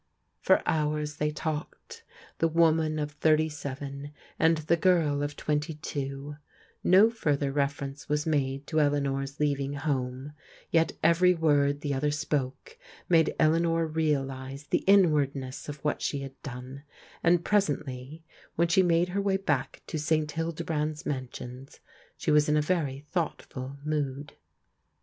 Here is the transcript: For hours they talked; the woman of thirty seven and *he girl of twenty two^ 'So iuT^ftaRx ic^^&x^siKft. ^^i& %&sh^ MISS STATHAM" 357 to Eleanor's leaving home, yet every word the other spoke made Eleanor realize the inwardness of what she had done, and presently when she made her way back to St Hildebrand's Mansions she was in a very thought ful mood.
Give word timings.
For 0.39 0.63
hours 0.65 1.17
they 1.17 1.29
talked; 1.29 2.03
the 2.39 2.47
woman 2.47 2.97
of 2.97 3.11
thirty 3.11 3.49
seven 3.49 4.11
and 4.39 4.57
*he 4.57 4.75
girl 4.75 5.21
of 5.21 5.35
twenty 5.35 5.75
two^ 5.75 5.79
'So 5.83 6.01
iuT^ftaRx 6.03 6.33
ic^^&x^siKft. 6.33 6.37
^^i& 6.37 6.37
%&sh^ 6.37 6.37
MISS 6.81 8.21
STATHAM" 8.21 8.31
357 8.63 8.63
to 8.65 8.79
Eleanor's 8.79 9.39
leaving 9.39 9.73
home, 9.73 10.33
yet 10.71 10.93
every 11.03 11.35
word 11.35 11.81
the 11.81 11.93
other 11.93 12.09
spoke 12.09 12.79
made 13.07 13.35
Eleanor 13.37 13.85
realize 13.85 14.63
the 14.65 14.83
inwardness 14.87 15.69
of 15.69 15.77
what 15.85 16.01
she 16.01 16.21
had 16.21 16.41
done, 16.41 16.81
and 17.21 17.45
presently 17.45 18.23
when 18.55 18.67
she 18.69 18.81
made 18.81 19.09
her 19.09 19.21
way 19.21 19.37
back 19.37 19.83
to 19.85 19.99
St 19.99 20.31
Hildebrand's 20.31 21.05
Mansions 21.05 21.79
she 22.17 22.31
was 22.31 22.49
in 22.49 22.57
a 22.57 22.61
very 22.63 23.01
thought 23.11 23.43
ful 23.43 23.77
mood. 23.85 24.33